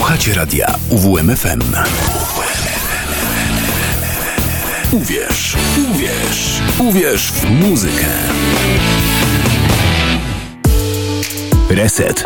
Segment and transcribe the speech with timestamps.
[0.00, 1.60] Słuchacie radia UWMFM.
[4.92, 5.56] Uwierz,
[5.90, 8.06] uwierz, uwierz w muzykę.
[11.70, 12.24] Reset.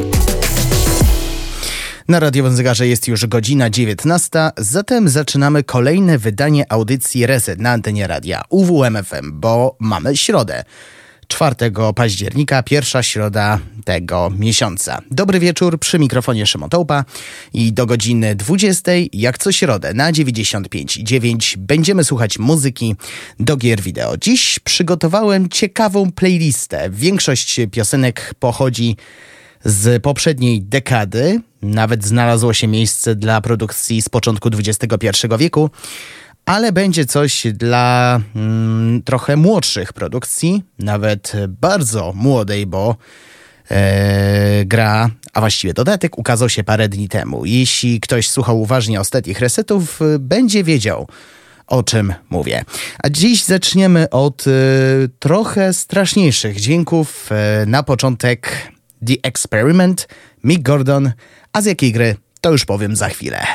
[2.09, 8.07] Na radiowym zegarze jest już godzina 19, zatem zaczynamy kolejne wydanie audycji Reset na antenie
[8.07, 10.65] radia UWMFM, bo mamy środę.
[11.29, 11.57] 4
[11.95, 15.01] października, pierwsza środa tego miesiąca.
[15.11, 17.05] Dobry wieczór, przy mikrofonie Szymon Tołpa
[17.53, 22.97] i do godziny 20, jak co środę na 95.9 będziemy słuchać muzyki
[23.41, 24.17] do gier wideo.
[24.17, 26.91] Dziś przygotowałem ciekawą playlistę.
[26.91, 28.97] Większość piosenek pochodzi
[29.65, 31.41] z poprzedniej dekady.
[31.63, 35.71] Nawet znalazło się miejsce dla produkcji z początku XXI wieku
[36.47, 42.97] ale będzie coś dla mm, trochę młodszych produkcji, nawet bardzo młodej, bo
[43.71, 47.45] e, gra, a właściwie dodatek ukazał się parę dni temu.
[47.45, 51.09] Jeśli ktoś słuchał uważnie ostatnich resetów, będzie wiedział,
[51.67, 52.65] o czym mówię.
[52.99, 54.51] A dziś zaczniemy od e,
[55.19, 57.31] trochę straszniejszych dźwięków.
[57.33, 58.73] E, na początek
[59.07, 60.09] The Experiment,
[60.45, 61.13] Mick Gordon,
[61.53, 63.47] a z jakiej gry to już powiem za chwilę.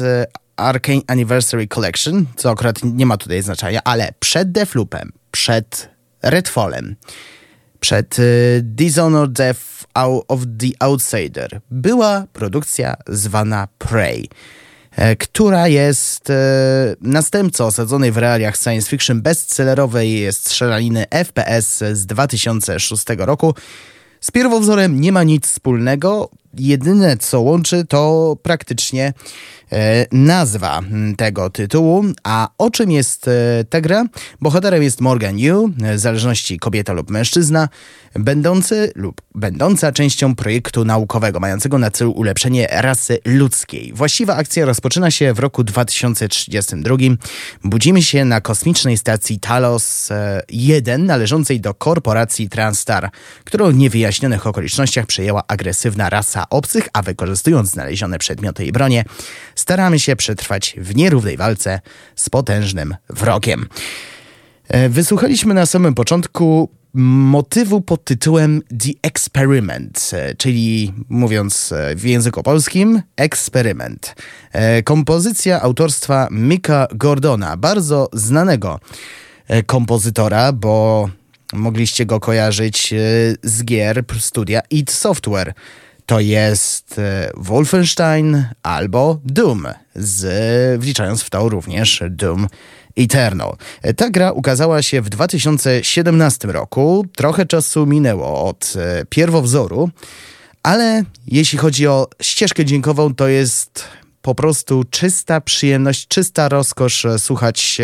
[0.00, 0.26] E,
[0.56, 5.88] Arcane Anniversary Collection, co akurat nie ma tutaj znaczenia, ale przed Defloopem, przed
[6.22, 6.96] Redfallem,
[7.80, 8.22] przed e,
[8.62, 9.60] Dishonored Death
[10.28, 14.28] of the Outsider była produkcja zwana Prey,
[14.90, 16.32] e, która jest
[17.00, 23.54] następcą osadzonej w realiach science fiction bestsellerowej strzelaniny FPS z 2006 roku.
[24.20, 29.57] Z pierwowzorem nie ma nic wspólnego, jedyne co łączy to praktycznie E,
[30.12, 30.80] nazwa
[31.16, 32.04] tego tytułu.
[32.24, 34.04] A o czym jest e, ta gra?
[34.40, 37.68] Bohaterem jest Morgan Yu, e, w zależności kobieta lub mężczyzna,
[38.14, 43.92] będący lub będąca częścią projektu naukowego mającego na celu ulepszenie rasy ludzkiej.
[43.92, 46.96] Właściwa akcja rozpoczyna się w roku 2032.
[47.64, 50.08] Budzimy się na kosmicznej stacji Talos
[50.48, 53.10] 1 należącej do korporacji Transstar,
[53.44, 59.04] którą w niewyjaśnionych okolicznościach przejęła agresywna rasa obcych, a wykorzystując znalezione przedmioty i bronie,
[59.58, 61.80] staramy się przetrwać w nierównej walce
[62.16, 63.66] z potężnym wrogiem.
[64.68, 72.04] E, wysłuchaliśmy na samym początku motywu pod tytułem The Experiment, e, czyli mówiąc e, w
[72.04, 74.14] języku polskim, eksperyment.
[74.84, 78.80] Kompozycja autorstwa Mika Gordona, bardzo znanego
[79.66, 81.08] kompozytora, bo
[81.52, 82.94] mogliście go kojarzyć
[83.42, 85.54] z gier studia id Software
[86.08, 92.46] to jest e, Wolfenstein albo Doom, z, wliczając w to również Doom
[92.96, 93.56] Eternal.
[93.82, 97.06] E, ta gra ukazała się w 2017 roku.
[97.16, 99.90] Trochę czasu minęło od e, pierwowzoru,
[100.62, 103.84] ale jeśli chodzi o ścieżkę dźwiękową, to jest
[104.22, 107.80] po prostu czysta przyjemność, czysta rozkosz słuchać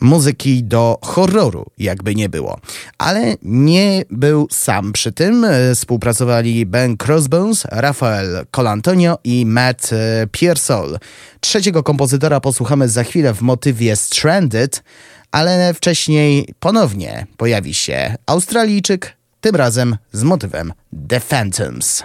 [0.00, 2.58] muzyki do horroru, jakby nie było.
[2.98, 5.44] Ale nie był sam przy tym.
[5.44, 10.98] E, współpracowali Ben Crossbones, Rafael Colantonio i Matt e, Piersol.
[11.40, 14.82] Trzeciego kompozytora posłuchamy za chwilę w motywie Stranded,
[15.30, 20.72] ale wcześniej ponownie pojawi się Australijczyk, tym razem z motywem
[21.08, 22.04] The Phantoms.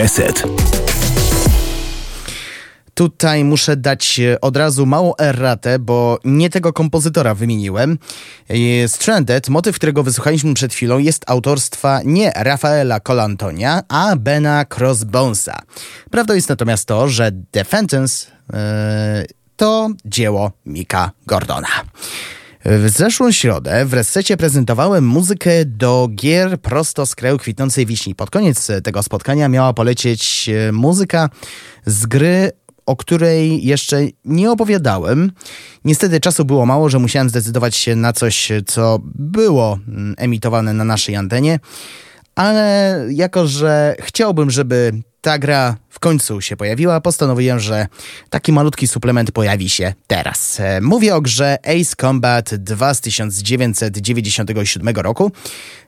[0.00, 0.42] Reset.
[2.94, 7.98] Tutaj muszę dać e, od razu małą erratę, bo nie tego kompozytora wymieniłem.
[8.48, 15.58] E, Stranded, motyw, którego wysłuchaliśmy przed chwilą, jest autorstwa nie Rafaela Colantonia, a Bena Crossbonesa.
[16.10, 17.64] Prawdą jest natomiast to, że The
[18.52, 18.58] yy,
[19.56, 21.68] to dzieło Mika Gordona.
[22.64, 28.14] W zeszłą środę w Resecie prezentowałem muzykę do gier prosto z kraju kwitnącej wiśni.
[28.14, 31.28] Pod koniec tego spotkania miała polecieć muzyka
[31.86, 32.50] z gry
[32.86, 35.32] o której jeszcze nie opowiadałem.
[35.84, 40.84] Niestety czasu było mało, że musiałem zdecydować się na coś, co było mm, emitowane na
[40.84, 41.58] naszej antenie.
[42.34, 47.86] Ale jako, że chciałbym, żeby ta gra w końcu się pojawiła, postanowiłem, że
[48.30, 50.60] taki malutki suplement pojawi się teraz.
[50.60, 55.32] E, mówię o grze Ace Combat 2 z 1997 roku.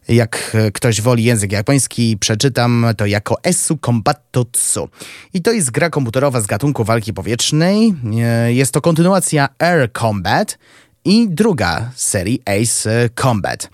[0.08, 4.88] Jak ktoś woli język japoński, przeczytam to jako Esu Kombatotsu.
[5.34, 7.94] I to jest gra komputerowa z gatunku walki powietrznej.
[8.22, 10.58] E, jest to kontynuacja Air Combat,
[11.04, 13.70] i druga z serii Ace Combat.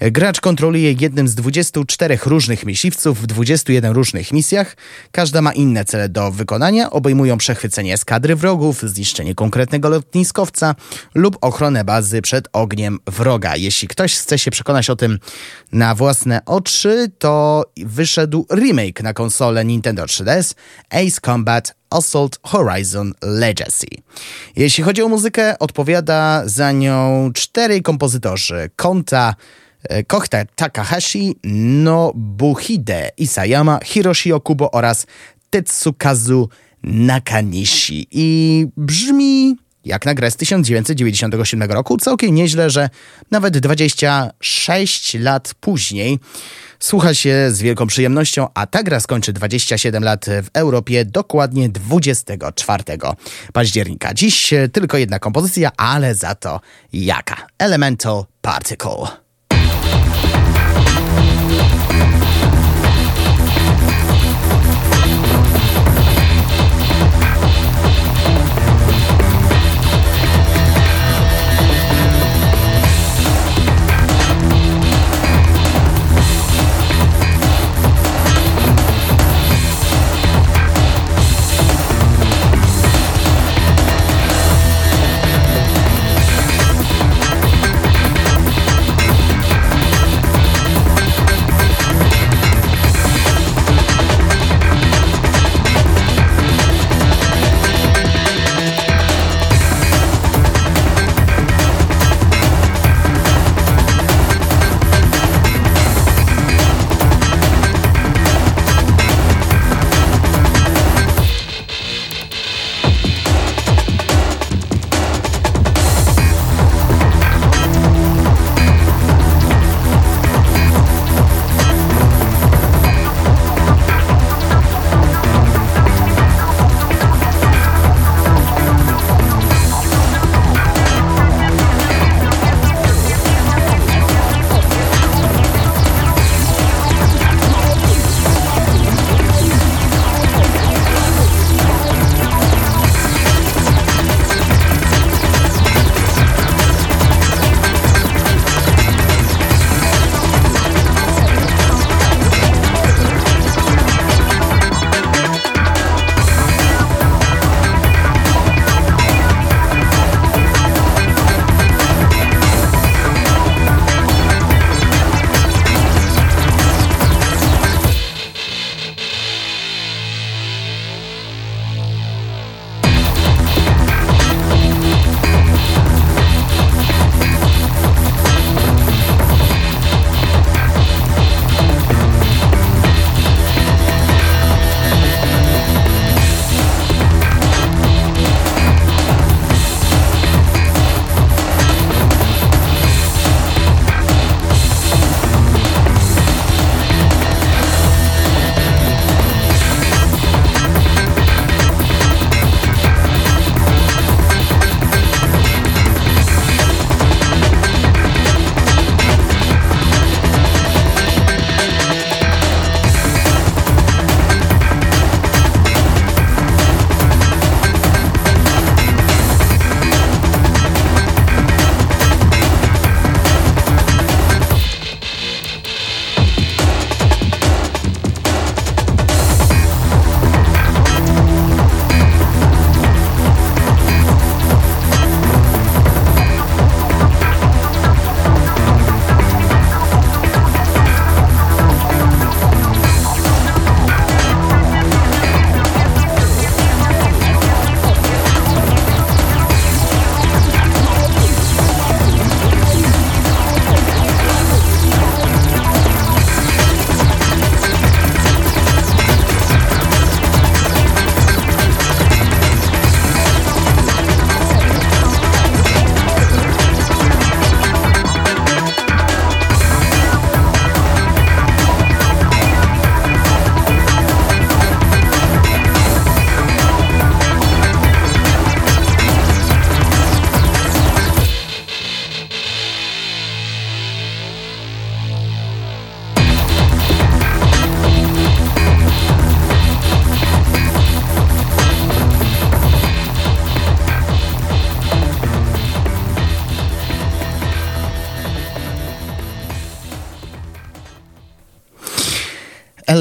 [0.00, 4.76] Gracz kontroluje jednym z 24 różnych myśliwców w 21 różnych misjach.
[5.12, 10.74] Każda ma inne cele do wykonania, obejmują przechwycenie eskadry wrogów, zniszczenie konkretnego lotniskowca
[11.14, 13.56] lub ochronę bazy przed ogniem wroga.
[13.56, 15.18] Jeśli ktoś chce się przekonać o tym
[15.72, 20.54] na własne oczy, to wyszedł remake na konsolę Nintendo 3DS
[20.90, 23.86] Ace Combat Assault Horizon Legacy.
[24.56, 28.70] Jeśli chodzi o muzykę, odpowiada za nią cztery kompozytorzy.
[28.76, 29.34] Konta
[29.82, 31.36] e, Kohta Takahashi,
[31.84, 35.06] Nobuhide Isayama, Hiroshi Okubo oraz
[35.50, 36.48] Tetsukazu
[36.82, 38.06] Nakanishi.
[38.10, 41.98] I brzmi jak na grę z 1997 roku.
[41.98, 42.90] Całkiem nieźle, że
[43.30, 46.18] nawet 26 lat później
[46.80, 52.84] słucha się z wielką przyjemnością, a ta gra skończy 27 lat w Europie dokładnie 24
[53.52, 54.14] października.
[54.14, 56.60] Dziś tylko jedna kompozycja, ale za to
[56.92, 57.46] jaka?
[57.58, 59.25] Elemental Particle.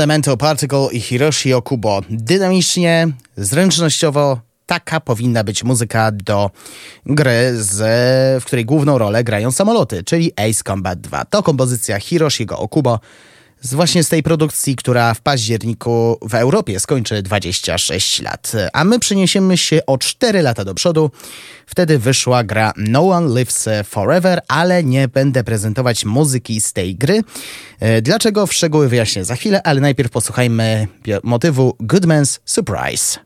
[0.05, 2.01] Elemental Particle i Hiroshi Okubo.
[2.09, 6.51] Dynamicznie, zręcznościowo, taka powinna być muzyka do
[7.05, 7.77] gry, z,
[8.43, 11.25] w której główną rolę grają samoloty, czyli Ace Combat 2.
[11.25, 12.99] To kompozycja Hiroshigo Okubo
[13.61, 18.51] z właśnie z tej produkcji, która w październiku w Europie skończy 26 lat.
[18.73, 21.11] A my przeniesiemy się o 4 lata do przodu.
[21.65, 27.21] Wtedy wyszła gra No One Lives Forever, ale nie będę prezentować muzyki z tej gry.
[27.79, 28.47] E, dlaczego?
[28.47, 30.87] W szczegóły wyjaśnię za chwilę, ale najpierw posłuchajmy
[31.23, 33.19] motywu Goodman's Surprise.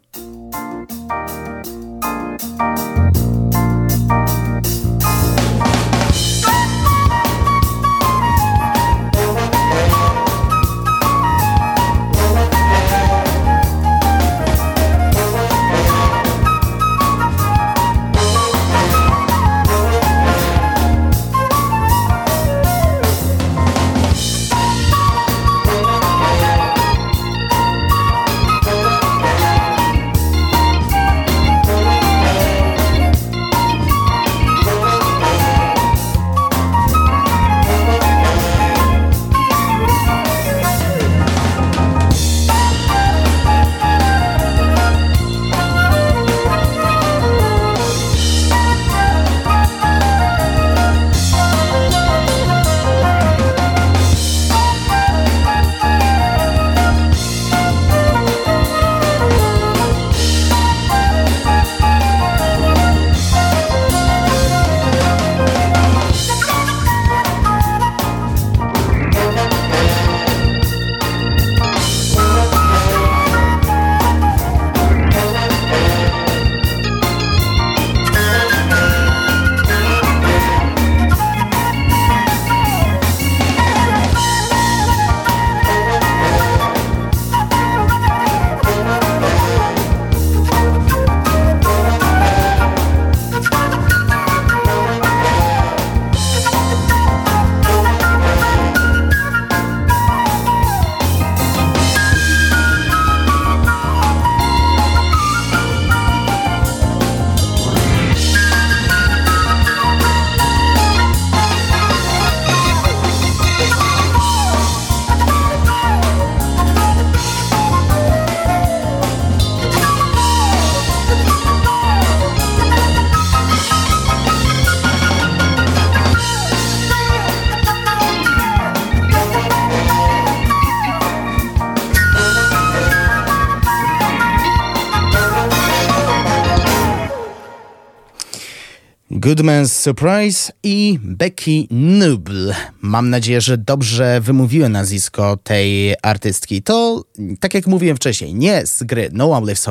[139.20, 142.54] Goodman's Surprise i Becky Nubl.
[142.82, 146.62] Mam nadzieję, że dobrze wymówiłem nazwisko tej artystki.
[146.62, 147.04] To,
[147.40, 149.66] tak jak mówiłem wcześniej, nie z gry No One Lives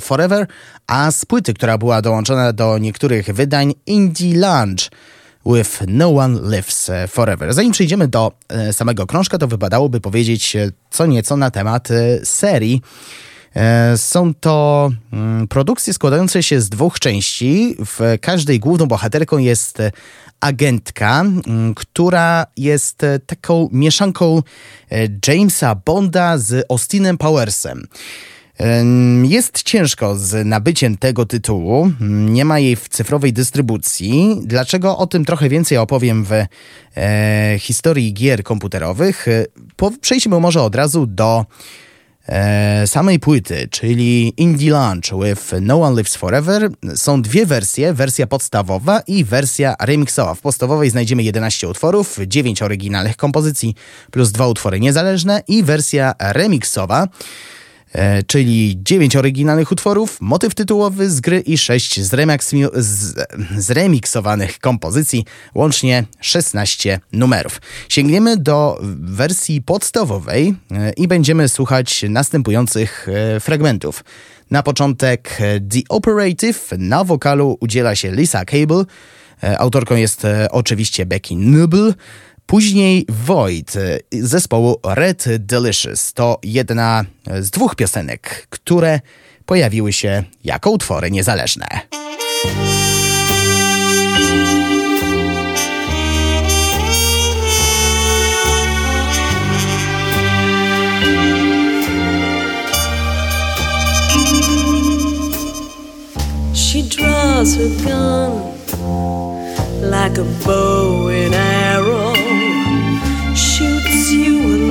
[0.00, 0.46] Forever,
[0.86, 4.90] a z płyty, która była dołączona do niektórych wydań Indie Lunch
[5.46, 7.54] with No One Lives Forever.
[7.54, 12.26] Zanim przejdziemy do e, samego krążka, to wypadałoby powiedzieć e, co nieco na temat e,
[12.26, 12.82] serii.
[13.56, 17.76] E, są to mm, produkcje składające się z dwóch części.
[17.78, 19.78] W każdej główną bohaterką jest
[20.40, 24.42] agentka, mm, która jest e, taką mieszanką
[24.90, 27.86] e, Jamesa Bonda z Austinem Powersem.
[29.22, 34.40] Jest ciężko z nabyciem tego tytułu, nie ma jej w cyfrowej dystrybucji.
[34.44, 34.98] Dlaczego?
[34.98, 36.32] O tym trochę więcej opowiem w
[36.96, 39.26] e, historii gier komputerowych.
[39.76, 41.46] Po, przejdźmy może od razu do
[42.30, 48.26] e, samej płyty, czyli Indie Lunch with No One Lives Forever, są dwie wersje, wersja
[48.26, 50.34] podstawowa i wersja remixowa.
[50.34, 53.74] W podstawowej znajdziemy 11 utworów, 9 oryginalnych kompozycji
[54.10, 57.08] plus dwa utwory niezależne i wersja remixowa
[57.92, 62.00] e, czyli 9 oryginalnych utworów, motyw tytułowy z gry i 6
[62.74, 63.14] z,
[63.56, 65.24] zremiksowanych kompozycji,
[65.54, 67.60] łącznie 16 numerów.
[67.88, 74.04] Sięgniemy do wersji podstawowej e, i będziemy słuchać następujących e, fragmentów.
[74.50, 75.38] Na początek
[75.70, 78.84] The Operative, na wokalu udziela się Lisa Cable,
[79.58, 81.94] autorką jest oczywiście Becky Nubel,
[82.50, 83.72] Później Void
[84.12, 87.04] zespołu Red Delicious to jedna
[87.40, 89.00] z dwóch piosenek, które
[89.46, 91.66] pojawiły się jako utwory niezależne.
[106.54, 108.50] She draws her gun
[109.82, 111.99] like a bow and arrow.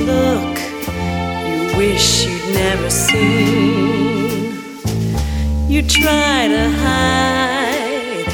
[0.09, 0.57] look
[1.49, 4.53] you wish you'd never seen.
[5.67, 8.27] You try to hide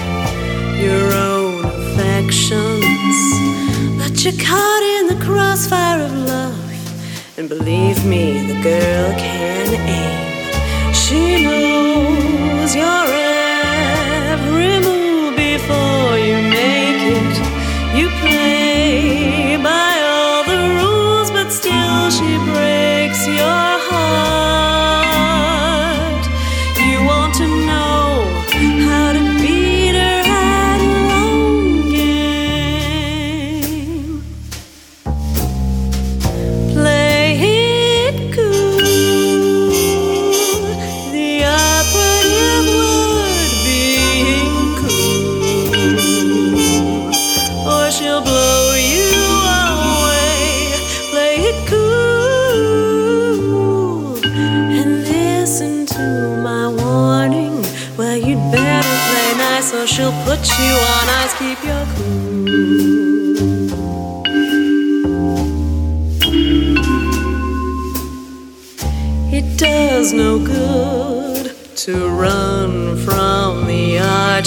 [0.85, 3.17] your own affections,
[3.99, 6.55] but you're caught in the crossfire of love.
[7.37, 9.67] And believe me, the girl can
[9.99, 10.93] aim.
[10.93, 13.44] She knows your end.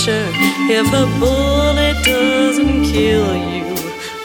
[0.06, 3.74] If the bullet doesn't kill you,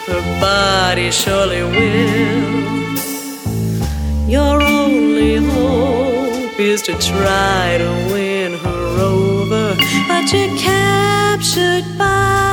[0.06, 2.94] the body surely will.
[4.30, 9.76] Your only hope is to try to win her over,
[10.08, 12.53] but you're captured by.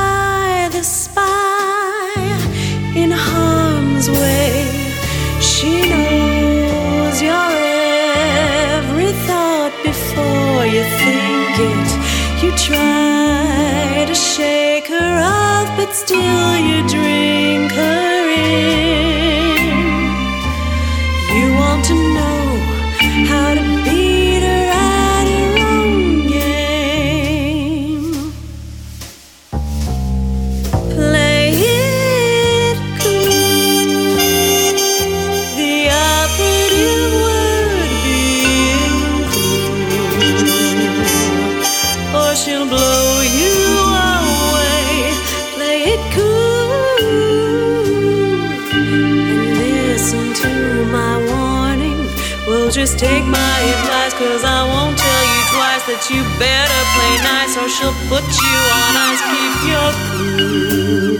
[16.11, 17.00] till you dream.
[53.01, 57.67] Take my advice, cause I won't tell you twice that you better play nice or
[57.67, 59.21] she'll put you on ice.
[59.25, 59.89] Keep your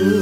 [0.05, 0.20] cool.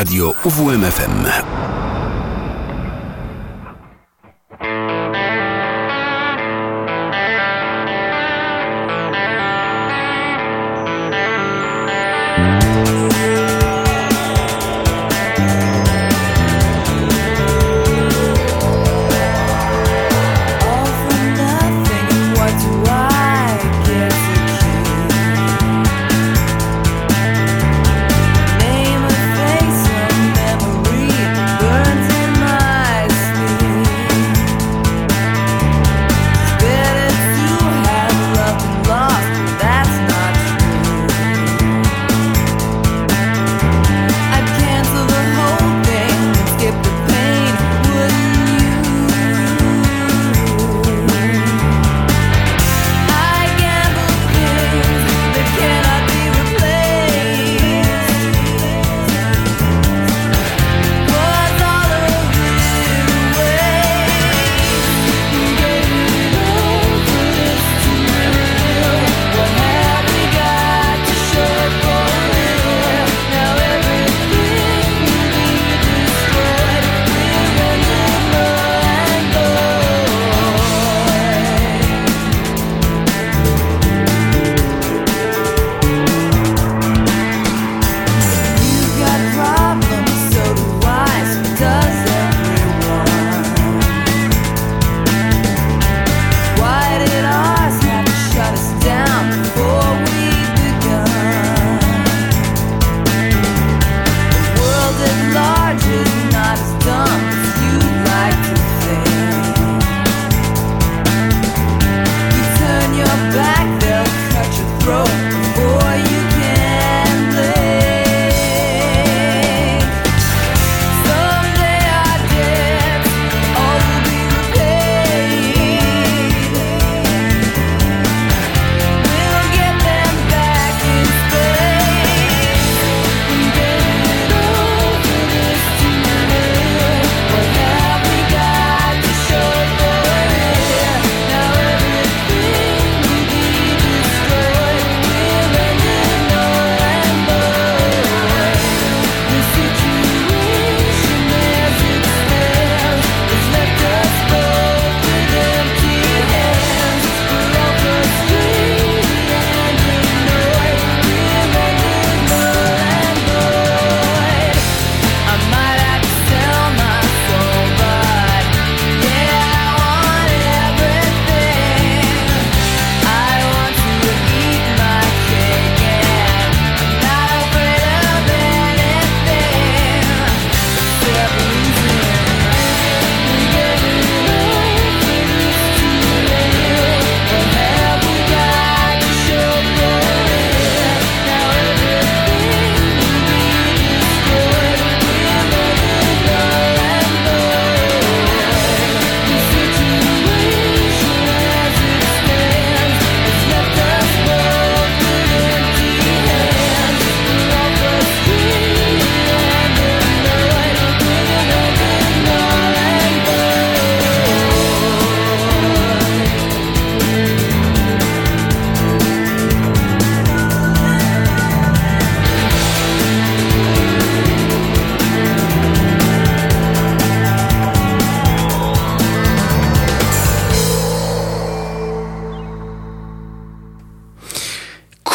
[0.00, 1.79] Radio UWMFM.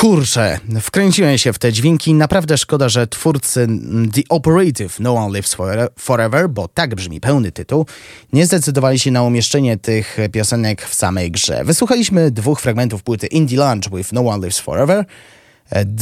[0.06, 2.14] Kurczę, wkręciłem się w te dźwięki.
[2.14, 3.68] Naprawdę szkoda, że twórcy
[4.14, 5.58] The Operative No One Lives
[6.00, 7.86] Forever, bo tak brzmi pełny tytuł,
[8.34, 11.64] nie zdecydowali się na umieszczenie tych piosenek w samej grze.
[11.64, 15.06] Wysłuchaliśmy dwóch fragmentów płyty Indie Lunch with No One Lives Forever.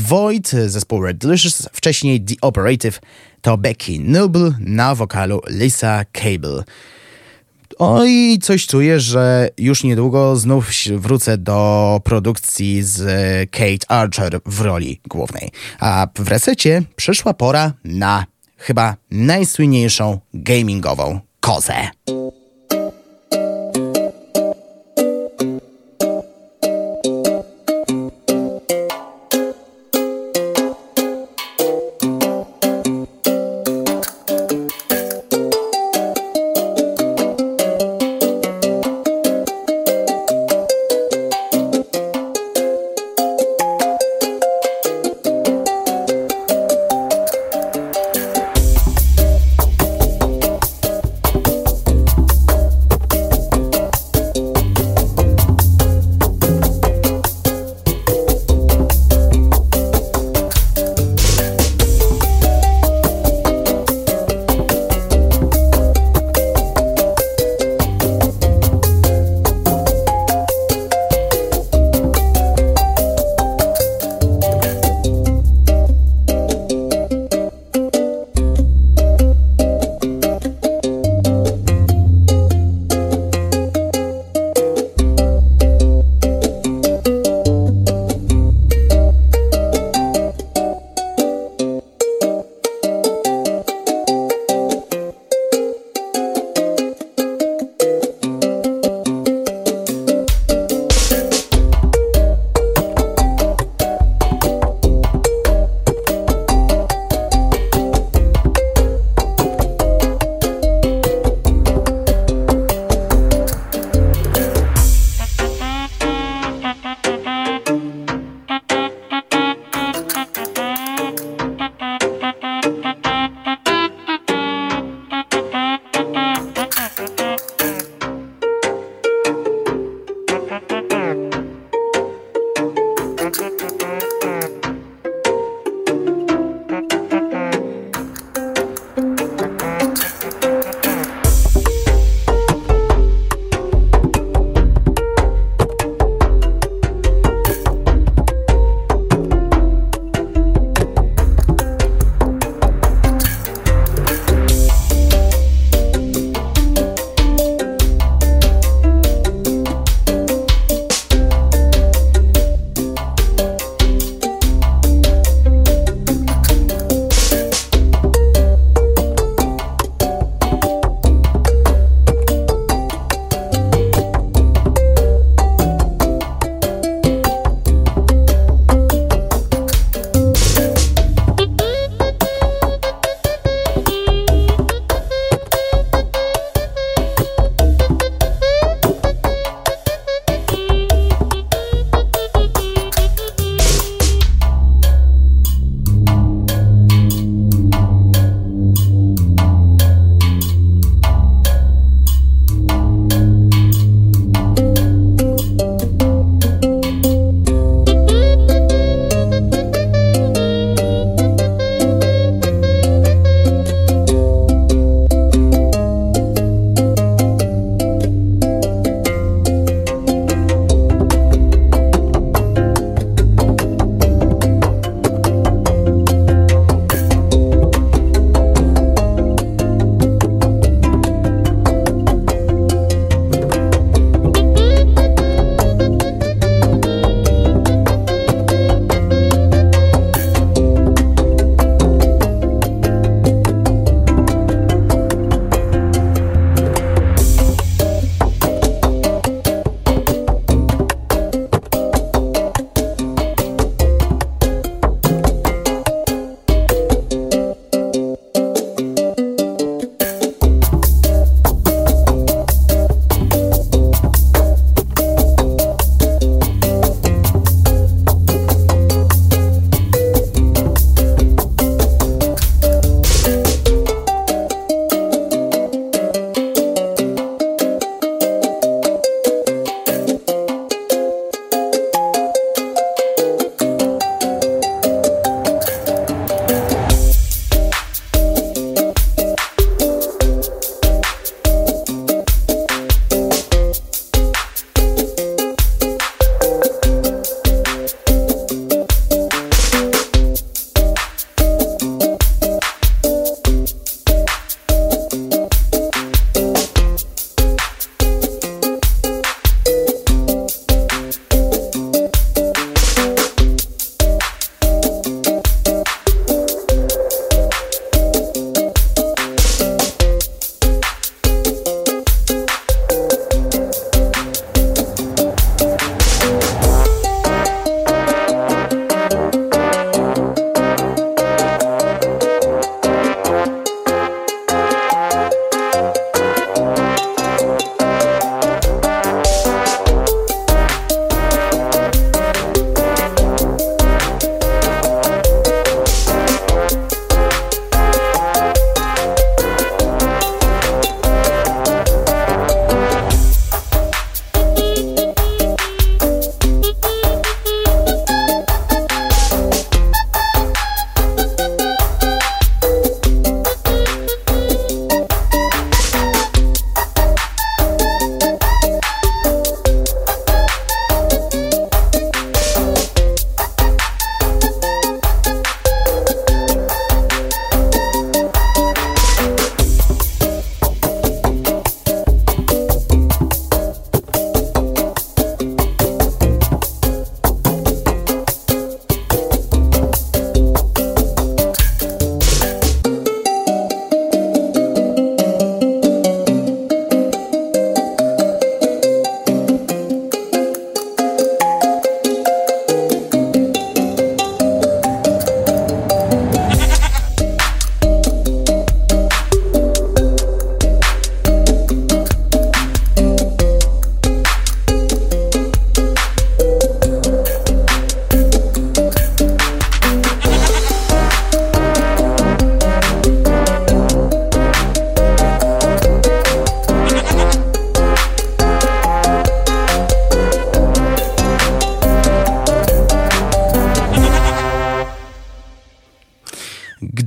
[0.07, 2.99] Void, zespół Red Delicious, wcześniej The Operative
[3.41, 6.63] to Becky Noble na wokalu Lisa Cable.
[7.79, 13.01] Oj, coś czuję, że już niedługo znów wrócę do produkcji z
[13.51, 15.49] Kate Archer w roli głównej.
[15.79, 18.25] A w resecie przyszła pora na
[18.57, 21.75] chyba najsłynniejszą gamingową kozę.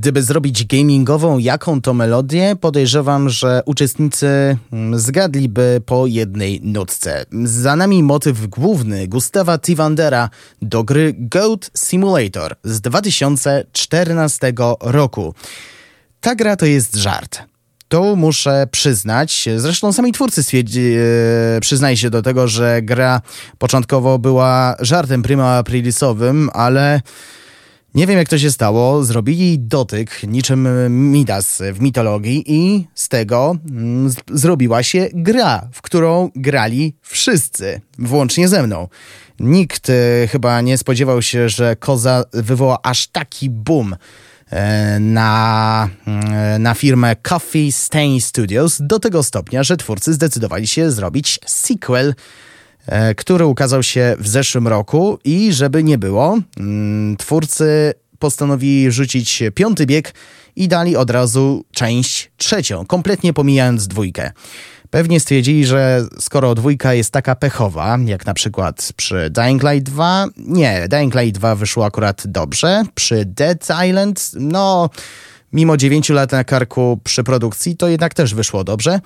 [0.07, 7.25] Gdyby zrobić gamingową jaką to melodię, podejrzewam, że uczestnicy mm, zgadliby po jednej nutce.
[7.43, 10.29] Za nami motyw główny Gustawa Tivandera
[10.61, 15.33] do gry Goat Simulator z 2014 roku.
[16.21, 17.43] Ta gra to jest żart.
[17.87, 19.49] To muszę przyznać.
[19.57, 20.93] Zresztą sami twórcy stwierdzi,
[21.57, 23.21] e, przyznają się do tego, że gra
[23.57, 27.01] początkowo była żartem prima aprilisowym, ale
[27.97, 29.03] nie wiem jak to się stało.
[29.03, 30.67] Zrobili dotyk niczym
[31.11, 38.47] Midas w mitologii i z tego mm, zrobiła się gra, w którą grali wszyscy, włącznie
[38.47, 38.87] ze mną.
[39.39, 43.95] Nikt e, chyba nie spodziewał się, że Koza wywoła aż taki boom
[44.49, 50.91] e, na, mm, na firmę Coffee Stain Studios do tego stopnia, że twórcy zdecydowali się
[50.91, 52.13] zrobić sequel
[53.17, 59.85] który ukazał się w zeszłym roku i żeby nie było, mm, twórcy postanowili rzucić piąty
[59.85, 60.13] bieg
[60.55, 64.31] i dali od razu część trzecią, kompletnie pomijając dwójkę.
[64.89, 70.27] Pewnie stwierdzili, że skoro dwójka jest taka pechowa, jak na przykład przy Dying Light 2,
[70.37, 74.89] nie, Dying Light 2 wyszło akurat dobrze, przy Dead Island, no,
[75.53, 78.99] mimo 9 lat na karku przy produkcji, to jednak też wyszło dobrze.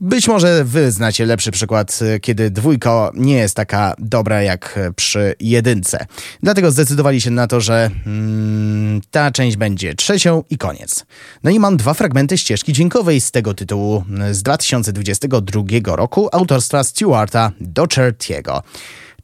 [0.00, 5.34] Być może wy znacie lepszy przykład, y, kiedy dwójka nie jest taka dobra jak przy
[5.40, 6.06] jedynce.
[6.42, 11.04] Dlatego zdecydowali się na to, że mm, ta część będzie trzecią i koniec.
[11.42, 15.62] No i mam dwa fragmenty ścieżki dźwiękowej z tego tytułu y, z 2022
[15.96, 18.62] roku autorstwa Stewarta Dochertiego.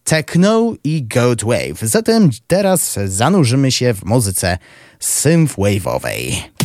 [0.04, 1.78] Techno i Goat Wave.
[1.82, 4.58] Zatem teraz zanurzymy się w muzyce
[5.00, 6.61] synthwave'owej.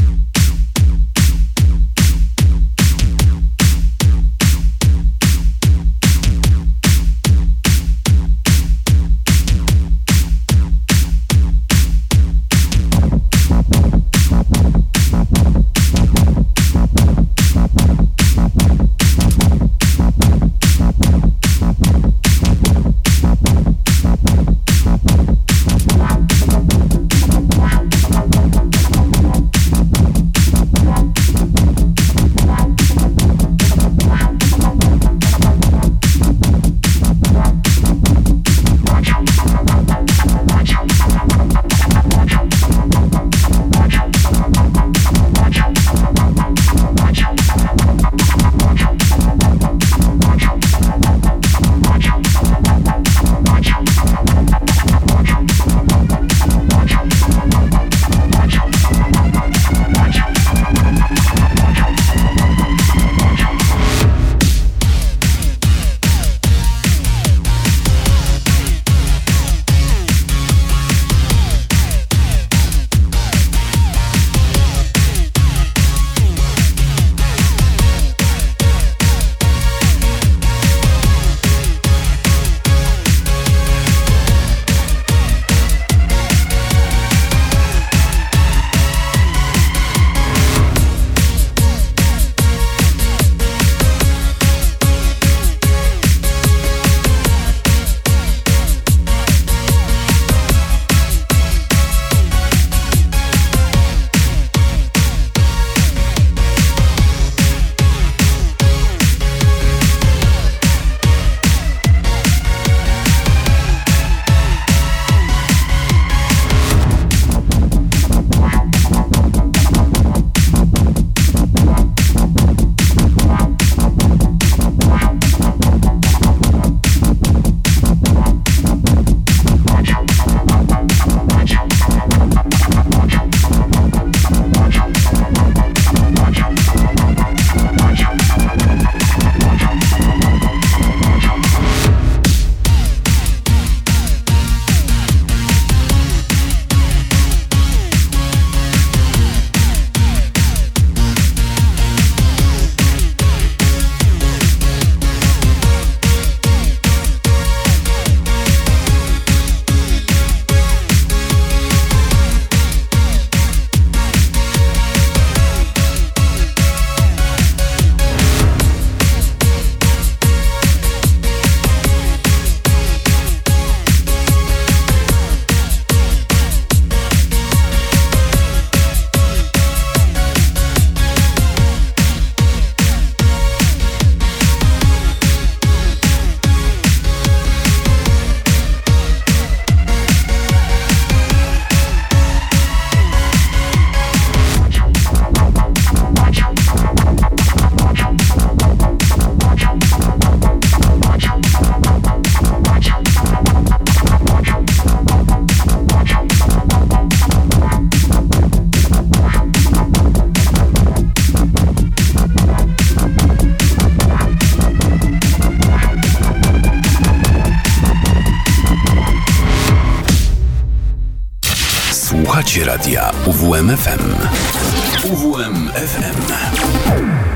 [226.08, 227.27] UWMFM.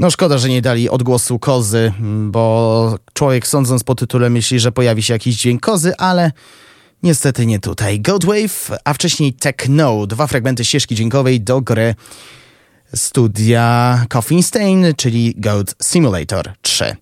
[0.00, 1.92] No szkoda, że nie dali odgłosu kozy,
[2.26, 6.32] bo człowiek sądząc po tytule myśli, że pojawi się jakiś dźwięk kozy, ale
[7.02, 8.00] niestety nie tutaj.
[8.00, 11.94] Goldwave, a wcześniej Techno, dwa fragmenty ścieżki dźwiękowej do gry
[12.94, 16.96] studia Coffin Stain, czyli Goat Simulator 3.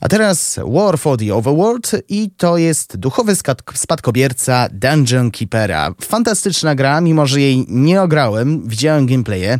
[0.00, 3.32] A teraz War for the Overworld i to jest duchowy
[3.74, 5.94] spadkobierca Dungeon Keepera.
[6.02, 9.58] Fantastyczna gra, mimo że jej nie ograłem, widziałem gameplaye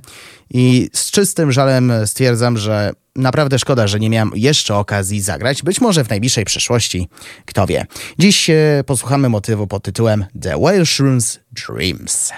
[0.55, 5.63] i z czystym żalem stwierdzam, że naprawdę szkoda, że nie miałem jeszcze okazji zagrać.
[5.63, 7.09] Być może w najbliższej przyszłości,
[7.45, 7.87] kto wie.
[8.19, 12.33] Dziś e, posłuchamy motywu pod tytułem The Welsh Runes Dreams.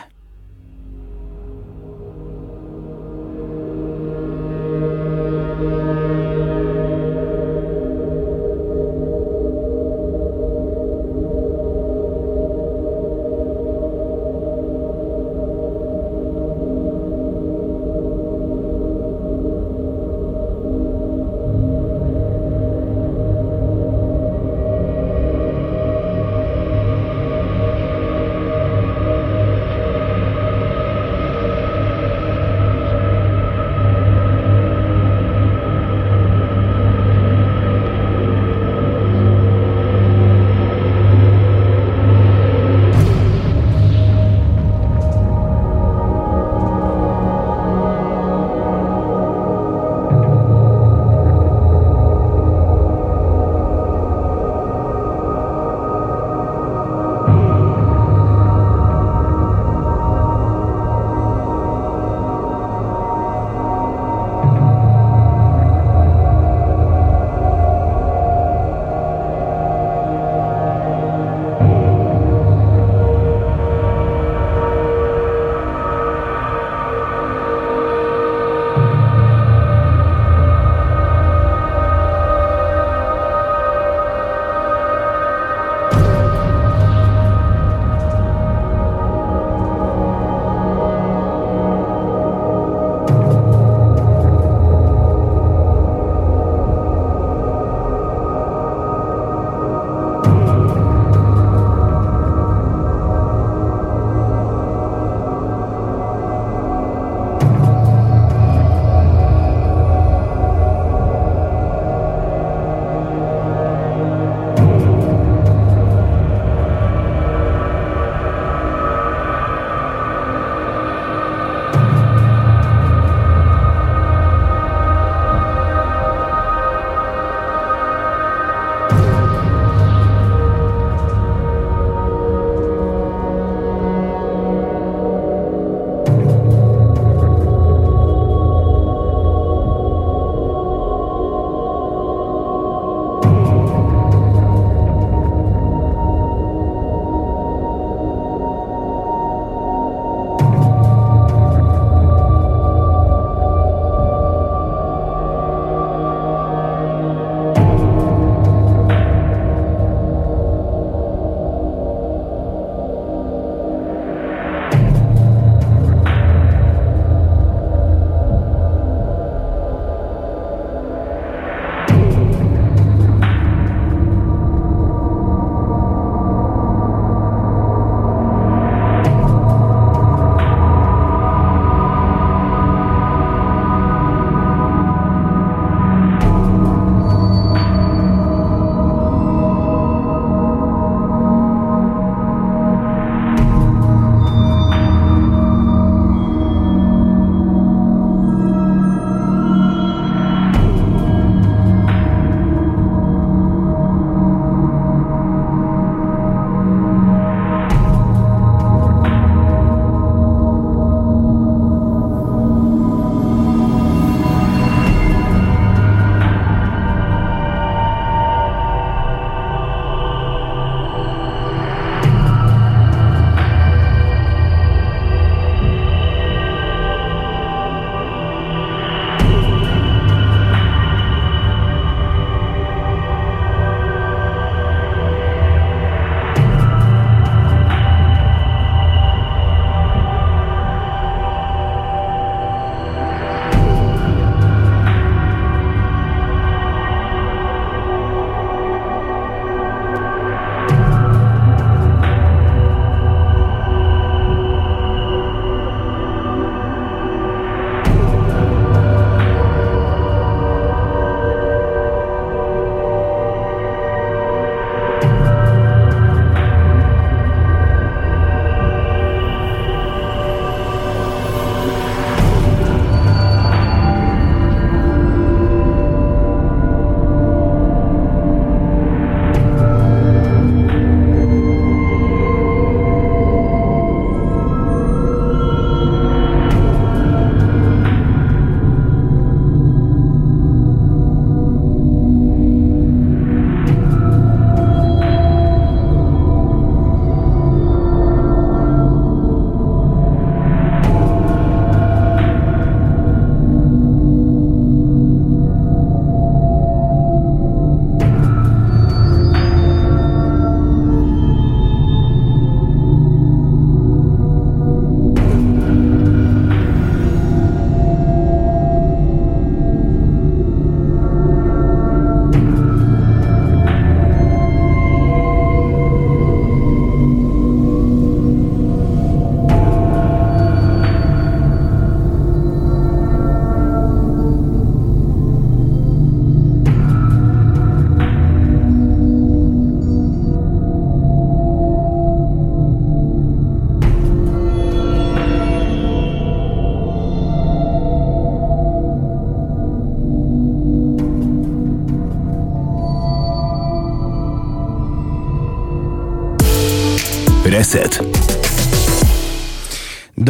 [357.76, 358.15] Reset.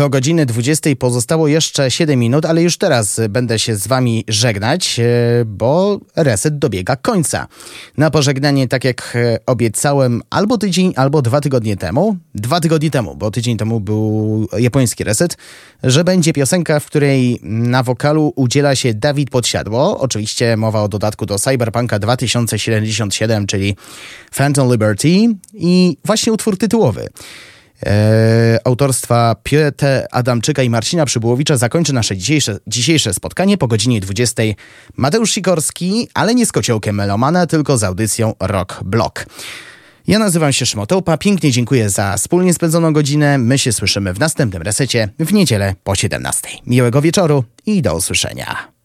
[0.06, 5.00] Do godziny 20 pozostało jeszcze 7 minut, ale już teraz będę się z wami żegnać,
[5.00, 5.04] e,
[5.44, 7.46] bo reset dobiega końca.
[7.96, 13.16] Na pożegnanie, tak jak e, obiecałem, albo tydzień, albo dwa tygodnie temu, dwa tygodnie temu,
[13.16, 15.36] bo tydzień temu był japoński reset,
[15.82, 20.00] że będzie piosenka, w której na wokalu udziela się Dawid Podsiadło.
[20.00, 23.76] Oczywiście mowa o dodatku do Cyberpunka 2077, czyli
[24.36, 25.08] Phantom Liberty
[25.54, 27.08] i właśnie utwór tytułowy
[27.86, 34.42] e, autorstwa Piotr Adamczyka i Marcina Przybyłowicza zakończy nasze dzisiejsze, dzisiejsze spotkanie po godzinie 20.
[34.96, 39.26] Mateusz Sikorski, ale nie z kociołkiem Melomana, tylko z audycją Rock Block.
[40.06, 43.38] Ja nazywam się Szymotołpa, pięknie dziękuję za wspólnie spędzoną godzinę.
[43.38, 46.48] My się słyszymy w następnym resecie w niedzielę po 17.
[46.66, 48.75] Miłego wieczoru i do usłyszenia.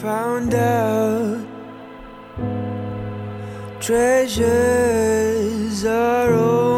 [0.00, 1.46] Found out
[3.82, 6.69] treasures are always